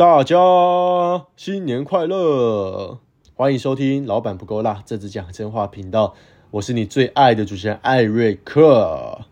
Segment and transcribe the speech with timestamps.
[0.00, 0.34] 大家
[1.36, 3.00] 新年快乐！
[3.34, 6.14] 欢迎收听《老板不够辣》这次讲真话频道，
[6.52, 9.26] 我是你最爱的主持人艾瑞克。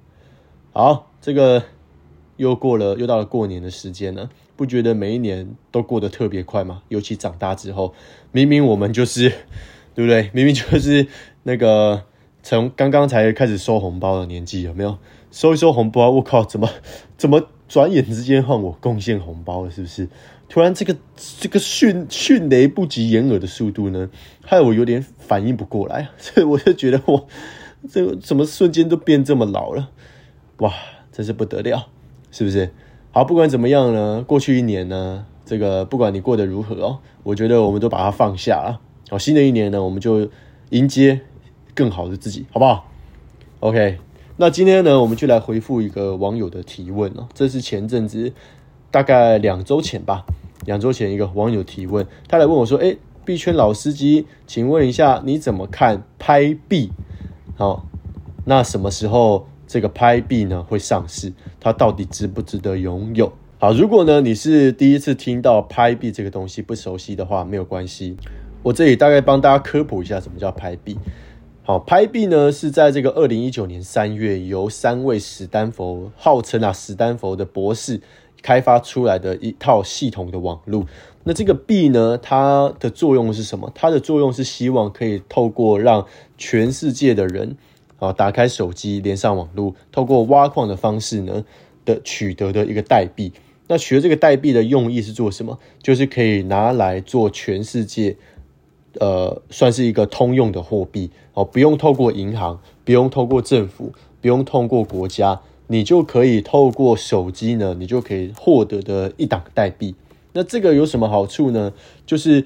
[0.75, 1.63] 好，这个
[2.37, 6.83] 又过了，又到了过年的时间了，不觉得每一年都过得特别快吗？
[6.89, 7.95] 尤其长大之后，
[8.31, 9.31] 明明我们就是，
[9.95, 10.31] 对不对？
[10.35, 11.07] 明明就是
[11.45, 12.03] 那个
[12.43, 14.99] 从刚刚才开始收红包的年纪，有没有？
[15.31, 16.69] 收一收红包，我靠，怎么
[17.17, 19.71] 怎么转眼之间换我贡献红包了？
[19.71, 20.11] 是不是？
[20.49, 20.97] 突然这个
[21.41, 24.09] 这个迅迅雷不及掩耳的速度呢，
[24.43, 27.27] 害我有点反应不过来， 所以我就觉得我
[27.91, 29.91] 这怎么瞬间都变这么老了？
[30.59, 30.73] 哇，
[31.13, 31.89] 真是不得了，
[32.31, 32.71] 是不是？
[33.13, 38.81] 好，不管怎么样呢，过去一年呢，这个不管你过得如何哦，我觉得我们都把它放下了。
[39.11, 40.31] 好，新的一年呢，我们就
[40.71, 41.21] 迎接
[41.75, 42.91] 更好的自己，好不好
[43.61, 43.99] ？OK。
[44.41, 47.27] 那今天呢，我们就来回复一个网友的提问哦。
[47.35, 48.33] 这是前阵子，
[48.91, 50.25] 大概两周前吧，
[50.65, 56.91] 两周前一个网友提问，他来问我说：“哎，币圈老司机，请问一下，你怎么看拍币？
[57.57, 57.87] 好，
[58.45, 61.33] 那什么时候这个拍币呢会上市？
[61.61, 63.33] 它到底值不值得拥有？
[63.59, 68.17] 好，如果呢你是第一次听到拍币这个东西不熟悉的话，没有关系，
[68.63, 70.97] 我这里大概帮大家科普一下什么叫拍币。”
[71.63, 78.01] 好，拍币呢是在这个二零一九年三月，由三位史丹佛号称啊史丹佛的博士
[78.43, 80.87] 开发出来的一套系统的网络。
[81.25, 83.71] 那这个币呢，它的作用是什么？
[83.75, 87.57] 它的作用是希望可以透过让全世界的人
[87.99, 91.45] 啊打开手机连上网络，透过挖矿的方式呢
[91.85, 93.33] 的取得的一个代币。
[93.67, 95.59] 那取得这个代币的用意是做什么？
[95.83, 98.17] 就是可以拿来做全世界。
[99.01, 109.95] 呃，算是一个通用的货币哦，不用透过银行，不用透过政府，不用透过国家，你就可以透过手机呢，你就可以获得的一档代币。
[110.33, 111.73] 那这个有什么好处呢？
[112.05, 112.45] 就是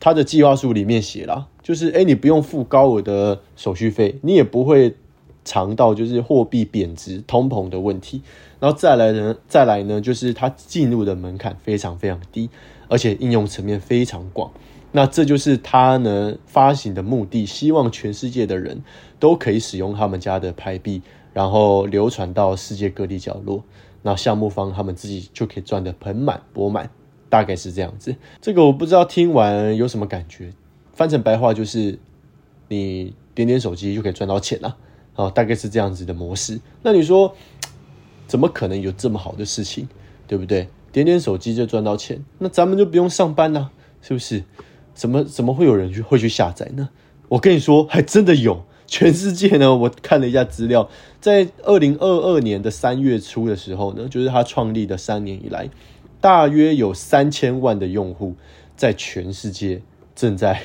[0.00, 4.94] 它的计划书里面写了，就是哎，你不用付高额的手续费，你也不会
[5.44, 8.22] 尝到就是货币贬值、通膨的问题。
[8.60, 12.50] 然后再来呢，再来呢，就是它进入的门槛非常非常低，
[12.88, 14.50] 而且应用层面非常广。
[14.90, 18.82] 那这就是他呢发行的目的，希望全世界的人
[19.20, 21.02] 都可以使用他们家的拍币，
[21.38, 23.62] 然后流传到世界各地角落。
[24.02, 26.90] 那项目方他们自己就可以赚得盆满钵满，
[27.28, 28.16] 大概是这样子。
[28.40, 30.52] 这个我不知道听完有什么感觉，
[30.92, 31.96] 翻成白话就是
[32.66, 34.76] 你点点手机就可以赚到钱了，
[35.14, 36.60] 啊，大概是这样子的模式。
[36.82, 37.32] 那你说
[38.26, 39.88] 怎么可能有这么好的事情，
[40.26, 40.68] 对不对？
[40.90, 43.70] 点点手机就赚到钱，那咱们就不用上班了，
[44.02, 44.42] 是不是？
[44.92, 46.88] 怎么怎么会有人去会去下载呢？
[47.28, 48.64] 我跟你说，还真的有。
[48.88, 50.88] 全世界呢，我看了一下资料，
[51.20, 55.68] 在二零二二年的三月初的时候呢，就是他创立的三年以来，
[56.20, 58.34] 大约有三千万的用户
[58.74, 59.82] 在全世界
[60.16, 60.62] 正在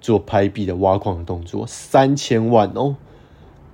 [0.00, 1.66] 做拍币的挖矿的动作。
[1.66, 2.94] 三千万哦，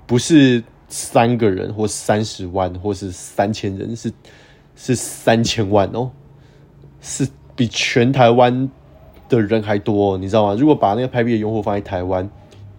[0.07, 4.12] 不是三个人，或三十万，或是三千人，是
[4.75, 6.12] 是三千万哦，
[7.03, 8.71] 是比全台湾。
[9.28, 10.57] 的人还多，你知道吗？
[10.59, 12.28] 如果把那个拍币的用户放在台湾，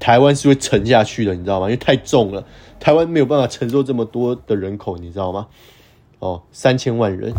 [0.02, 1.68] 台湾是会沉下去的，你知道吗？
[1.68, 2.44] 因为太重了，
[2.80, 5.48] 台湾没有办法承受这么多的人口，你知道吗？
[6.18, 7.34] 哦，三千万人，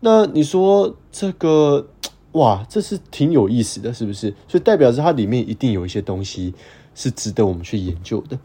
[0.00, 1.88] 那你说这个
[2.32, 4.34] 哇，这是挺有意思的，是不是？
[4.48, 6.54] 所以代表着它里面一定有一些东西
[6.94, 8.36] 是值得我们去研究的。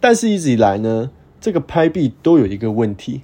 [0.00, 1.10] 但是一直以来呢，
[1.40, 3.22] 这个拍币都有一个问题，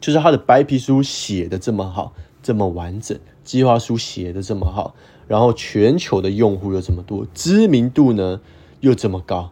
[0.00, 4.94] 就是它的白皮书写的这么好，这么完整，计划书写的这么好。
[5.28, 8.40] 然后全球的用户又这么多，知名度呢
[8.82, 9.50] 又这么高，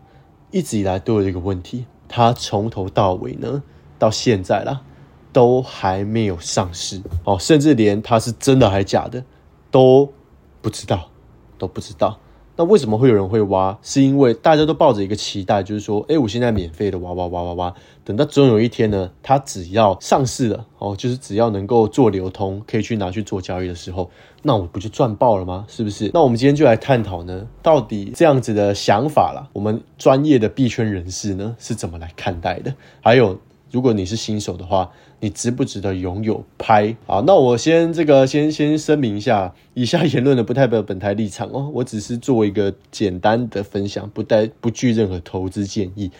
[0.51, 3.63] 一直以来都有一个问题，它从头到尾呢
[3.97, 4.83] 到现在啦，
[5.33, 9.25] 都还没有上市哦，甚至连它是真的还是假的
[9.71, 10.13] 都
[10.61, 11.09] 不知道，
[11.57, 12.19] 都不知道。
[12.61, 13.79] 那为什么会有人会挖？
[13.81, 24.11] 是因为大家都抱着一个期待，就是说，哎，我现在免费的挖挖挖挖挖，等到总有一天呢，它只要上市了，哦，就是只要能够做流通，可以去拿去做交易的时候，
[24.43, 25.65] 那我不就赚爆了吗？
[25.69, 26.11] 是不是？
[26.13, 32.75] 那我们今天就来探讨呢，到底这样子的想法啦，我们专业的币圈人士呢是怎么来看待的？
[33.01, 33.39] 还有。
[33.71, 34.91] 如果你是新手的话，
[35.21, 36.97] 你值不值得拥有拍？
[37.07, 46.11] 好，那我先这个先先声明一下，以下言论呢不代表本台立场哦，我只是做一个简单的分享，不带不具任何投资建议。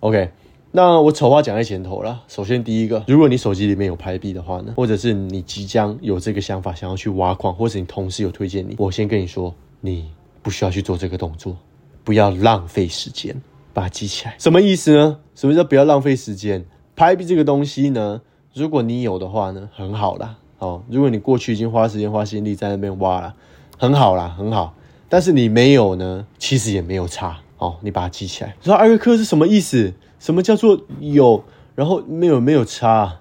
[0.00, 0.30] OK，
[0.72, 2.22] 那我丑话讲在前头了。
[2.28, 10.10] 首先第一个，如果你手机里面有拍币的话呢，或者是你即将有这个想法想要去挖矿，或者你同事有推荐你，我先跟你说，你
[10.42, 11.56] 不需要去做这个动作，
[12.04, 13.40] 不要浪费时间，
[13.72, 14.34] 把它记起来。
[14.38, 15.18] 什么意思呢？
[15.34, 16.64] 什么叫不要浪费时间？
[17.00, 18.20] 拍币这个东西呢，
[18.52, 23.34] 如果你有的话呢，很好啦，哦，如果你过去已经花时间花心力在那边挖了，
[23.78, 24.74] 很好啦，很好。
[25.08, 27.76] 但是你没有呢，其实也没有差哦。
[27.80, 28.54] 你把它记起来。
[28.60, 29.94] 说艾瑞克是什么意思？
[30.18, 31.42] 什么叫做有，
[31.74, 33.20] 然后没有没有差？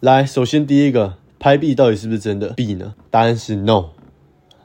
[0.00, 2.94] 来，首先第一个，拍币到底是不是真的币呢？
[3.10, 3.90] 答案是 no，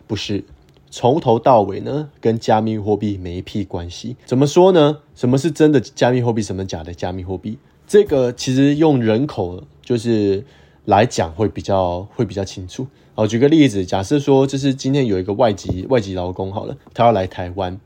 [0.08, 0.46] 不是。
[0.90, 4.16] 从头到尾呢，跟加密货币没屁关系。
[4.26, 5.00] 怎么说呢？
[5.14, 6.42] 什么是真的加密货币？
[6.42, 7.60] 什么假的加密货币？
[7.88, 10.44] 这个其实用人口就是
[10.86, 12.88] 来讲会比较会比较清楚。
[13.14, 17.80] 好，举个例子，假设说就是今天有一个外籍外籍劳工，好了，他要来台湾，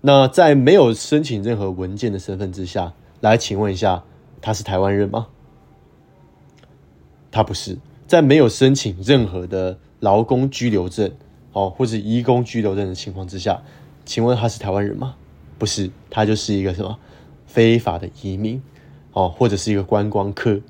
[0.00, 4.04] 那在没有申请任何文件的身份之下来，请问一下，
[4.40, 5.28] 他是台湾人吗？
[7.30, 11.10] 他不是，在没有申请任何的劳工居留证。
[11.54, 13.62] 哦，或者移工居留证的情况之下，
[14.04, 15.16] 请问他是台湾人吗？
[15.58, 16.96] 不是，他就是一个什么
[17.46, 18.62] 非法的移民
[19.18, 20.60] 哦，或者是一个观光客。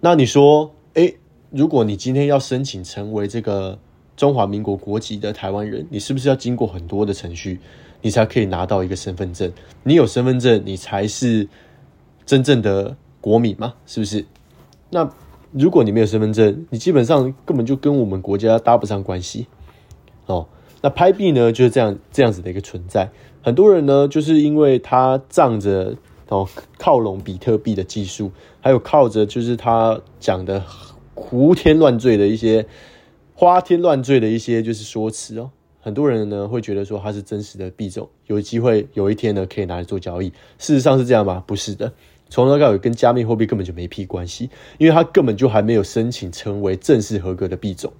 [0.00, 1.12] 那你说，哎，
[1.50, 3.76] 如果你今天要申请成为这个
[4.16, 7.58] 中华民国国籍的台湾人，你是不是要经过很多的程序，
[8.00, 9.52] 你才可以拿到一个身份证？
[9.82, 11.48] 你有身份证，你才是
[12.24, 13.74] 真正的国民吗？
[13.84, 14.24] 是不是？
[14.90, 15.10] 那
[15.50, 19.48] 如果你没有身份证，你基本上根本就跟我们国家搭不上关系。
[20.26, 20.46] 哦，
[20.82, 23.10] 那拍币呢就是这样这样子的一个存在。
[23.42, 25.96] 很多人呢，就是因为他仗着
[26.28, 26.48] 哦
[26.78, 28.30] 靠拢比特币的技术，
[28.60, 30.62] 还有靠着就是他讲的
[31.14, 32.66] 胡天乱坠的一些
[33.34, 35.50] 花天乱坠的一些就是说辞哦。
[35.80, 40.28] 很多人呢会觉得说它是真实的币种，有机会有一天呢可以拿来做交易。
[40.58, 41.42] 事实上是这样吗？
[41.46, 41.92] 不是的，
[42.28, 47.92] 从头到尾跟加密货币根本就没屁关系，因为它根本就还没有申请成为正式合格的币种。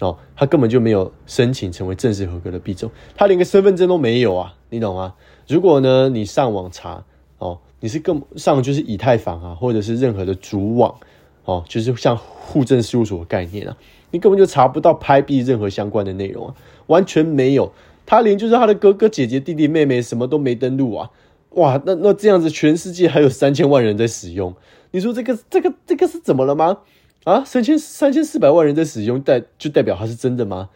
[0.00, 5.12] 哦，他根本就没有申请成为正式合格的币种，他连个身份证都没有啊，你懂吗？
[5.46, 7.04] 如果呢，你上网查，
[7.36, 10.98] 哦，你是更上就是以太坊啊，或者是任何的主网，
[11.44, 13.76] 哦，就是像户政事务所的概念啊，
[14.10, 16.54] 你根本就查不到拍币任何相关的内容啊，
[16.86, 17.70] 完全没有，
[18.06, 21.10] 他连就是他的哥哥姐姐弟弟妹妹什么都没登录啊，
[21.50, 24.54] 哇，那那这样子，全世界还有三千万人在使用，
[24.92, 26.78] 你说这个这个这个是怎么了吗？
[27.24, 30.70] 啊，三千三千四百万人在使用，代就代表它是真的吗？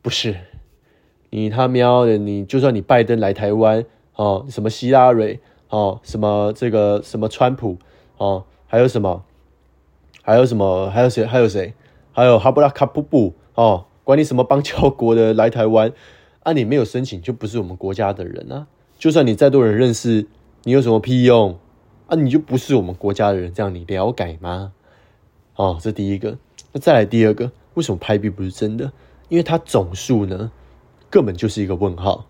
[0.00, 0.34] 不是，
[1.34, 3.86] 你他喵的，你就算你拜登来台湾
[4.16, 5.40] 哦，什么希拉蕊
[5.70, 7.78] 哦，什么这个什么川普
[8.18, 9.24] 哦，还有什么，
[10.20, 11.24] 还有什么，还有谁？
[11.24, 11.72] 还有谁？
[12.12, 15.90] 还有哈布拉卡布布哦，管你什么邦交国的来台湾
[16.42, 18.66] 啊，你没有申请就不是我们国家的人啊！
[18.98, 20.26] 就算你再多人认识，
[20.64, 21.58] 你有什么屁用
[22.08, 22.14] 啊？
[22.14, 24.72] 你就不是我们国家的人，这样你了解吗？
[25.56, 26.36] 哦，这第一个，
[26.72, 28.92] 那再来第二个，为什么拍币不是真的？
[29.30, 30.52] 因为它总数呢，
[31.12, 32.24] 根本就是一个问号，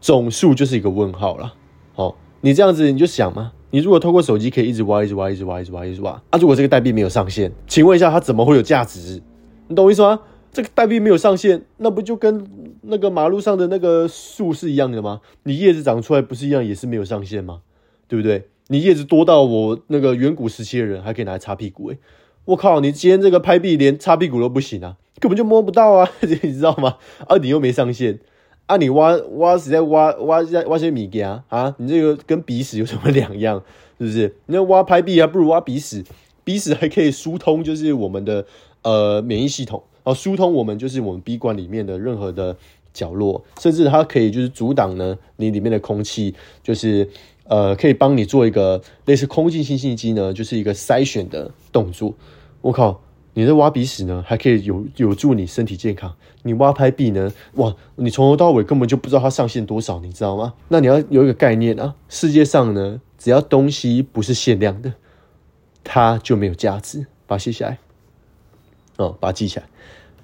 [0.00, 1.54] 总数就是一个问号了。
[1.94, 9.22] 好，你这样子你就想嘛，你如果透过手机可以一直挖，一直挖，一直挖，一直挖，一直挖，啊，如果这个代币没有上限，请问一下，它怎么会有价值？
[9.68, 10.18] 你懂我意思吗？
[10.52, 12.44] 这个代币没有上限，那不就跟
[12.82, 15.20] 那个马路上的那个树是一样的吗？
[15.44, 17.60] 你叶子长出来不是一样，也是没有上限吗？
[18.08, 18.48] 对不对？
[18.66, 21.98] 你叶子多到我那个远古时期的人还可以拿来擦屁股诶
[22.46, 22.80] 我靠！
[22.80, 26.96] 你今天这个拍币连擦屁股都不行啊，根本就摸不到啊， 你知道吗？
[27.26, 28.18] 啊，你又没上线，
[28.66, 31.74] 啊，你挖挖实在挖挖在挖些米给啊啊！
[31.78, 33.62] 你这个跟鼻屎有什么两样？
[33.98, 34.36] 是不是？
[34.46, 36.04] 你要挖拍币还不如挖鼻屎，
[36.44, 38.44] 鼻屎还可以疏通，就是我们的
[38.82, 42.56] 呃免疫系统啊，疏通我们就是我们闭管里面的任何的
[42.92, 47.08] 角落，甚至它可以就是阻挡呢你里面的空气，就是。
[47.48, 52.12] 呃，可以帮你做一个类似空气清新机呢，就是一个筛选的动作。
[52.60, 53.00] 我靠，
[53.38, 56.16] 你的挖鼻屎呢，还可以有有助你身体健康。
[56.42, 60.54] 你挖拍币呢，哇，你从头到尾根本就不知道它上限多少，你知道吗？
[60.68, 64.94] 那你要有一个概念啊，世界上呢，只要东西不是限量的，
[65.84, 67.06] 它就没有价值。
[67.26, 67.78] 把它写下来，
[68.96, 69.66] 哦，把它记起来。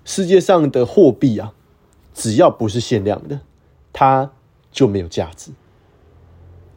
[0.07, 1.53] 世界上的货币啊，
[2.15, 3.41] 只要不是限量的，
[3.93, 4.31] 它
[4.71, 5.51] 就没有价值。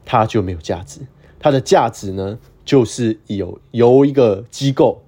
[0.04, 1.00] 它就没有价值，
[1.40, 5.02] 它的价值呢，就是有由一个机构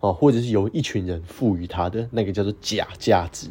[0.00, 3.48] 哦，或者是由一群人赋予它的那个叫做假价值。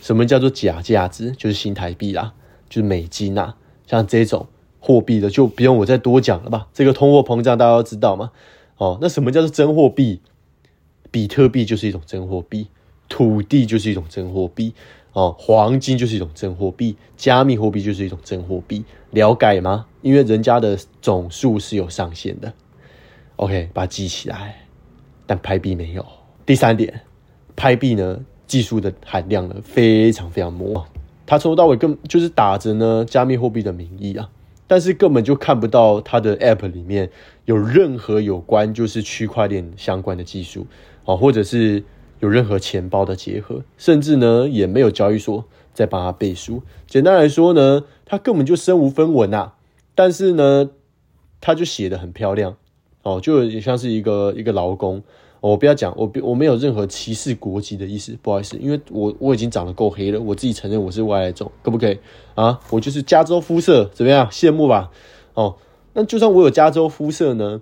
[0.00, 1.30] 什么叫做假价值？
[1.32, 2.34] 就是新台币啦，
[2.68, 3.54] 就是美金呐，
[3.86, 4.46] 像这种
[4.80, 6.68] 货币的就不用我再多讲了吧。
[6.72, 8.30] 这个通货膨胀大家都知道嘛。
[8.76, 10.20] 哦，那什么叫做真货币？
[11.10, 12.66] 比特币就是一种真货币，
[13.08, 14.74] 土地就是一种真货币。
[15.12, 19.86] 哦，黄金就是一种真货币，加密货币就是一种真货币，了解吗？
[20.02, 22.52] 因为人家的总数是有上限的。
[23.36, 24.63] OK，把它记起来。
[25.26, 26.04] 但拍币没有。
[26.46, 27.02] 第三点，
[27.56, 30.86] 拍币呢，技术的含量呢非常非常模糊
[31.26, 34.28] 它从头到尾根就是打着呢加密货币的名义啊，
[34.66, 37.10] 但是根本就看不到它的 App 里面
[37.44, 40.66] 有任何有关就是区块链相关的技术。
[41.06, 41.84] 哦，或者是
[42.20, 46.62] 有任何钱包的结合，甚至呢也没有交易所在帮他背书。
[46.86, 49.52] 简单来说呢，他根本就身无分文呐。
[49.94, 50.70] 但是呢，
[51.42, 52.56] 他就写的很漂亮
[53.04, 55.00] 哦，就也像是一个一个劳工。
[55.40, 61.98] 我不要讲，我我没有任何歧视国籍的意思，不好意思，因为我我已经长得够黑了，我自己承认我是外来种，可不可以
[62.34, 62.58] 啊？
[62.70, 64.26] 我就是加州肤色，怎么样？
[64.30, 64.90] 羡慕吧？
[65.34, 65.56] 哦，
[65.92, 67.60] 那就算我有加州肤色呢，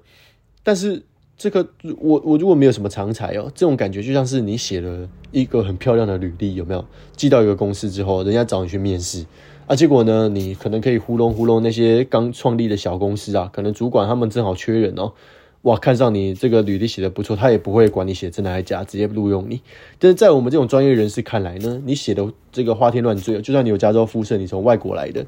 [0.63, 1.03] 但是
[1.37, 1.67] 这个
[1.99, 6.85] 我我如果没有什么长才哦，这种感觉就像是你写了一个很漂亮的履历，有没有？
[7.17, 9.27] 寄到一个公司之后，人家找你去面试
[9.73, 15.15] 啊，结果呢，你可能可以糊弄糊弄那些刚创立的小公司啊，可能主管他们正好缺人哦。
[15.63, 19.63] 哇，看上你这个履历写的不错，他也不会管你写真的还假，直接录用你。
[19.99, 25.25] 但是在我们这种专业人士看来呢，你写的这个花天乱坠，就算你有加州肤色，你从外国来的，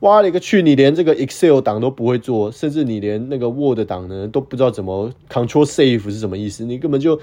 [0.00, 7.20] 哇了个去，你连这个 Excel 档都不会做，甚至你连那个 Word 档呢都不知道怎么 Control Save 是什么意思，你根本就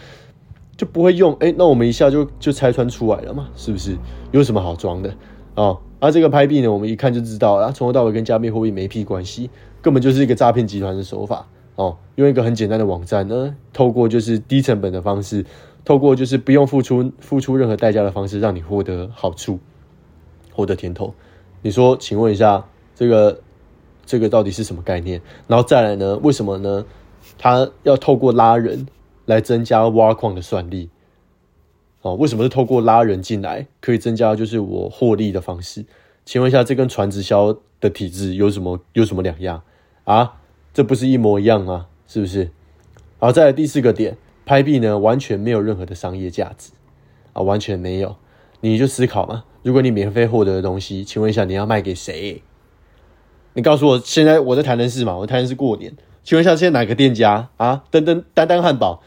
[0.78, 1.34] 就不会用。
[1.42, 3.98] 哎，那我们一下就就拆穿出来了嘛，是不是？
[4.32, 5.14] 有什么好装的
[5.56, 5.78] 啊？
[6.00, 9.50] 而这个拍币呢，我们一看就知道，它从头到尾跟加密货币没屁关系，
[9.82, 11.48] 根本就是一个诈骗集团的手法。
[11.76, 15.46] 哦，用一个很简单的网站呢，透过就是低成本的方式，
[15.84, 19.60] 透过就是不用付出付出任何代价的方式，让你获得好处，
[20.54, 21.14] 获得甜头。
[21.62, 23.42] 你说，请问一下，这个
[24.06, 25.22] 这个到底是什么概念？
[25.48, 26.18] 然后再来呢？
[26.24, 26.86] 为什么呢？
[27.38, 28.86] 他要透过拉人
[29.26, 30.90] 来增加挖矿的算力？
[32.06, 35.84] 哦，为什么是透过拉人进来可以增加就是我获利的方式？
[36.24, 39.64] 请问一下，这跟传直销的体制有什么有什么两样
[40.04, 40.36] 啊？
[40.72, 41.88] 这不是一模一样吗？
[42.06, 42.52] 是不是？
[43.18, 46.74] 好，再来第四个点，拍币呢完全没有任何的商业价值
[47.34, 48.16] 啊，完全没有。
[48.62, 52.44] 你就思考嘛，如果你免费获得的东西，请问一下你要卖给谁？
[53.54, 55.92] 你告诉我，现在我在台南市嘛，我台南市过年，
[56.24, 57.84] 请问一下现在哪个店家啊？
[57.90, 59.02] 登登丹丹汉堡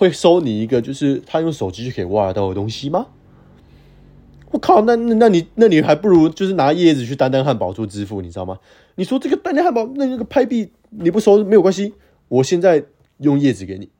[0.00, 3.08] 会收你一个就是他用手机就可以挖得到的东西吗？
[4.50, 8.58] 我靠，那那那你那你还不如就是拿叶子去丹丹汉堡做支付，你知道吗？
[8.94, 11.92] 你说这个丹丹汉堡那那个拍币你不收没有关系，
[12.28, 12.82] 我现在
[13.18, 13.90] 用叶子给你，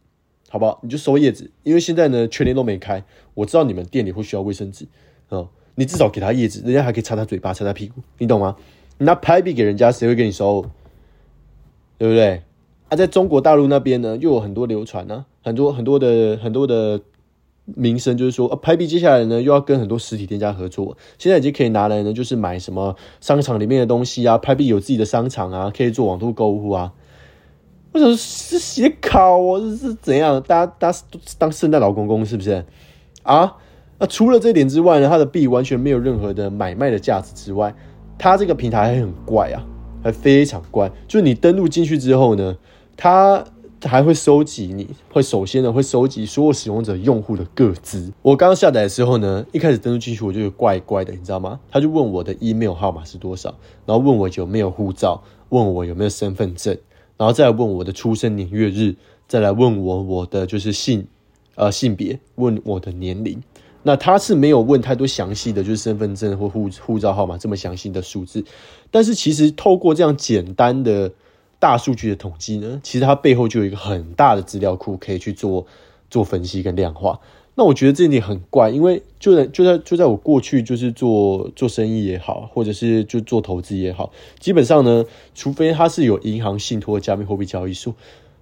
[0.48, 0.80] 好不好？
[0.82, 3.04] 你就收叶子，因为现在呢全年都没开，
[3.34, 4.86] 我知道你们店里会需要卫生纸
[5.28, 8.56] 啊，你至少给他叶子，人家还可以擦擦嘴巴、擦擦屁股，你懂吗？
[8.96, 10.64] 你拿拍币给人家，谁会给你收？
[11.98, 12.42] 对不对？
[12.88, 17.00] 啊，在中国大陆那边呢，又有很多流传呢，很多很多的很多的。
[17.76, 26.92] 名声就是说，拍币接下来呢又要跟很多实体店家合作，现在已经可以拿来呢，就是买什么商场里面的东西啊，拍币有自己的商场啊，可以做网络购物啊。
[27.92, 30.42] 我想是写考哦，是怎样？
[30.42, 30.98] 大家大家
[31.38, 32.64] 当圣诞老公公是不是？
[33.22, 33.54] 啊？
[34.00, 37.72] 那除了这点之外呢，它的币完全没有任何的买卖的价值之外，
[38.18, 39.62] 它这个平台还很怪啊，
[40.02, 42.56] 还非常怪，就是你登录进去之后呢，
[42.96, 43.44] 它。
[43.82, 48.12] 还会收集，你会首先呢会收集所有使用者用户的个资。
[48.20, 51.58] 我刚刚下载的时候呢，一开始登录进去我就怪怪的，你知道吗？
[51.70, 53.54] 他就问我的 email 号码是多少，
[53.86, 56.76] 然后问我有没有护照，问我有没有身份证，
[57.16, 58.96] 然后再问我的出生年月日，
[59.26, 61.06] 再来问我我的就是性
[61.54, 63.42] 呃性别，问我的年龄。
[63.82, 68.44] 那他是没有问太多详细的，就是身份证或护护照号码这么详细的数字，
[68.90, 71.10] 但是其实透过这样简单的。
[71.60, 75.64] 大数据的统计呢，其实它背后就有一个很大的资料库可以去做
[76.10, 77.20] 做分析跟量化。
[77.54, 87.94] 那我觉得这点很怪，因为就在就在就在我过去就是做做生意也好，或者是就做投资也好，基本上呢，除非它是有银行信托加密货币交易所，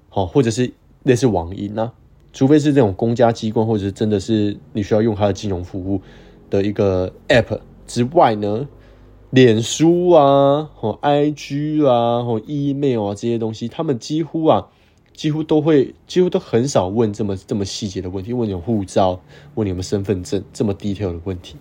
[0.08, 0.70] 好，或者是
[1.02, 1.90] 类似网银呐，
[2.32, 6.00] 除非是这种公家机关，或者是真的是你需要用它的金融服务
[6.48, 8.68] 的一个 App 之外呢。
[9.30, 14.68] 脸书啊，或 IG 啊，或 email 啊，这些东西，他们几乎啊，
[15.12, 19.20] 几乎都会，几乎都很少问这么这么细节的问题，问你有护照，
[19.54, 21.56] 问你有没有身份证，这么 detail 的问题。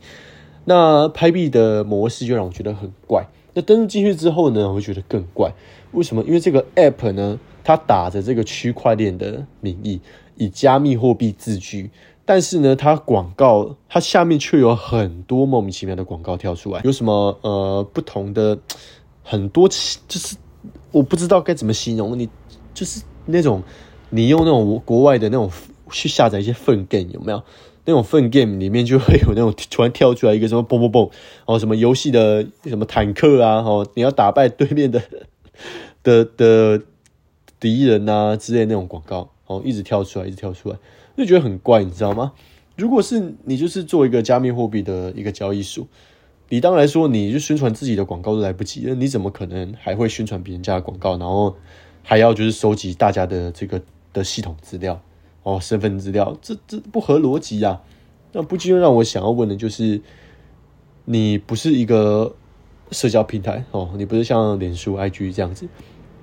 [0.63, 3.25] 那拍币的模式就让我觉得很怪。
[3.53, 5.51] 那登录进去之后呢，我会觉得更怪。
[5.91, 6.23] 为什么？
[6.23, 9.99] 因为这个 app 呢，它打着这个区块链的名义，
[10.35, 11.89] 以加密货币自居。
[12.27, 18.59] 但是呢，它广告它下面却有很多莫名其妙的广告跳出来，有什么呃不同的
[19.23, 20.35] 很多，就是
[20.91, 22.27] 我不知道该怎么形容你，
[22.73, 23.63] 就是那种
[24.09, 25.49] 你用那种国外的那种
[25.89, 27.41] 去下载一些粪 game 有没有？
[27.85, 31.09] 那种粪 game 里面就会有那种突然跳出来一个什么嘣嘣嘣，
[31.45, 35.01] 哦什么游戏的什么坦克啊，哦你要打败对面的
[36.03, 36.81] 的的
[37.61, 40.75] 敌人啊之类那种广告，哦一直跳出来，一直跳出来。
[41.17, 42.31] 就觉得很怪，你知道吗？
[42.75, 45.85] 如果是你，就是做一个加密货币的一个交易所，
[46.49, 51.17] 理当来说，你就宣传自己的广告都来不及那，你怎么可能还会宣传别人家的广告？
[51.17, 51.55] 然后
[52.03, 53.81] 还要就是收集大家的这个
[54.13, 55.01] 的系统资料？
[55.43, 57.81] 哦身份资料，这这不合逻辑啊！
[58.33, 60.01] 那不禁让我想要问的就是，
[61.05, 62.35] 你不是一个
[62.91, 65.65] 社交平台哦，你不是像脸书、IG 这样子。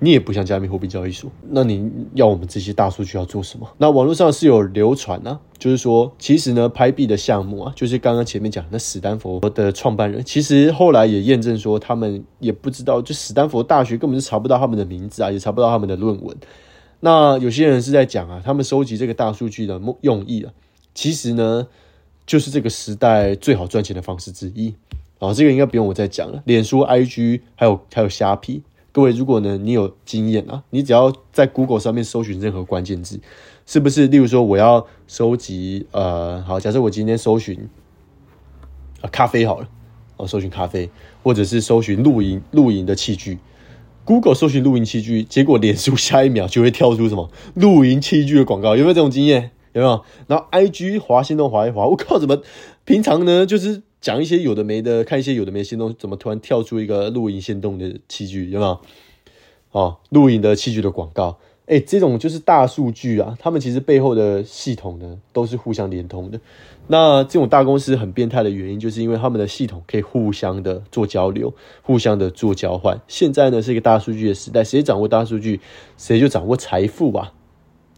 [0.01, 3.67] 你也不像加密货币交易所，那你要我们这些大数据要做什么？
[3.79, 16.37] 那网络上是有流传呢，就是说，其实呢，拍币的项目啊，就是刚刚前面讲那史丹佛的创办人，其实后来也验证说，他们也不知道，就史丹佛大学根本是查不到他们的名字啊，也查不到他们的论文。
[17.01, 20.53] 那有些人是在讲啊，他们收集这个大数据的用意啊，
[20.95, 21.67] 其实呢，
[22.27, 24.75] 就是这个时代最好赚钱的方式之一
[25.19, 25.33] 啊。
[25.33, 28.63] 这个应该不用我再讲了，脸书、IG 还有还有虾皮。
[28.95, 33.19] 各位，如果呢你有经验啊，你只要在 Google 上面搜寻任何关键字，
[33.67, 34.07] 是不是？
[34.07, 37.69] 例如说，我要收集呃，好，假设我今天搜寻
[39.01, 39.69] 啊咖啡好了，
[40.17, 40.89] 哦，搜寻咖啡，
[41.25, 43.41] 或者是搜寻露营露营的器具
[44.05, 49.51] ，Google 搜寻露营器具，结果脸书下一秒就会跳出什么露营器具的广告，有没有这种经验？
[49.73, 50.05] 有没有？
[50.29, 52.41] 然后 IG 滑心动滑一滑，我靠，怎么
[52.85, 53.45] 平常呢？
[53.45, 53.83] 就是。
[54.05, 58.79] 讲一些有的没的，看一些有的没的线动，怎么突然跳出一个录影线动的器具，有没有？
[59.73, 66.39] 哦，露营的器具的广告，哎，这种就是大数据啊，他们其实背后的系统呢都是互相连通的。
[66.87, 73.01] 那这种大公司很变态的原因，就是因为他们的系统可以互相的做交流，互相的做交换。
[73.09, 75.63] 现在呢是一个大数据的时代，谁掌握大数据，
[75.97, 77.33] 谁就掌握财富吧。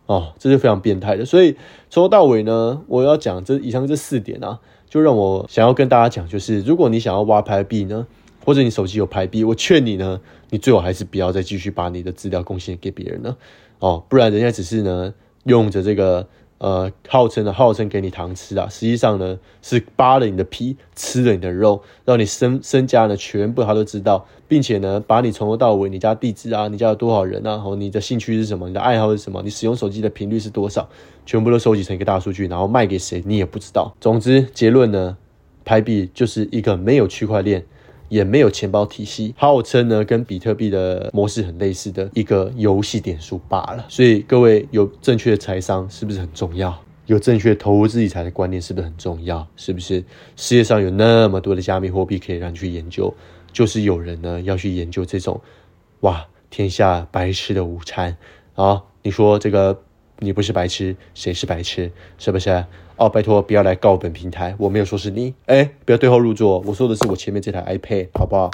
[0.06, 1.24] 哦，这是非常变态的。
[1.24, 1.56] 所以
[1.90, 4.60] 从头到尾呢，我要讲这以上这四点啊。
[4.96, 8.06] 就让我想要跟大家讲，就是如果你想要挖拍币呢，
[8.42, 13.36] 或者你手机有拍币，我劝你呢，你最好还是不要再继续把你的资料贡献给别人了，
[13.78, 15.12] 哦，不然人家只是呢
[15.44, 16.26] 用着这个
[16.58, 30.88] 呃号称的号称给你糖吃啊，实际上呢是扒了你的皮，吃了你的肉，让你身身家呢全部他都知道，并且呢把你从头到尾，你家地址啊，你家有多少人啊，和你的兴趣是什么，你的爱好是什么，你使用手机的频率是多少。
[31.26, 33.92] 全部都收集成一个大数据，然后卖给谁你也不知道。
[34.00, 35.16] 总之结论呢，
[35.64, 37.66] 拍币就是一个没有区块链，
[38.08, 43.86] 也没有钱包体系，号称呢跟比特币的模式很类似的一个游戏点数罢了。
[43.88, 46.76] 所以各位有正确的财商是不是很重要？
[47.06, 49.46] 有正确投资理财的观念是不是很重要？
[49.56, 50.04] 是不是
[50.36, 53.12] 世界上有那么多的加密货币可以让你去研究？
[53.52, 55.40] 就是有人呢要去研究这种，
[56.00, 58.16] 哇，天下白吃的午餐
[58.54, 58.82] 啊！
[59.02, 59.82] 你说这个。
[60.18, 61.90] 你不是白痴，谁是白痴？
[62.18, 62.64] 是不是？
[62.96, 65.34] 哦，拜托，不要来告本平台，我没有说是你。
[65.44, 68.50] 哎，不要对号入座，我说的是我前面这台 iPad，好不好？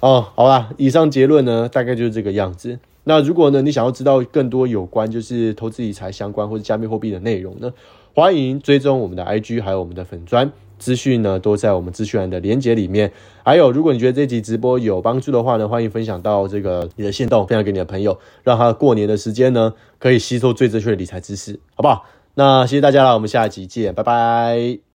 [0.00, 2.78] 哦，好吧，以上结论呢，大概就是这个样子。
[3.04, 7.72] 那如果呢，你想要知道更多有关就是投资理财相关或者加密货币的内容呢，
[8.14, 10.52] 欢迎追踪我们的 IG，还有我们的粉砖。
[10.78, 13.12] 资讯呢都在我们资讯栏的连接里面。
[13.44, 22.04] 还有，如果你觉得这集直播有帮助的话呢，欢迎分享到这个你的线动，分享给你的朋友，让他过年的时间呢可以吸收最正确的理财知识，好不好？
[22.34, 24.87] 那谢谢大家了，我们下一集见，拜拜。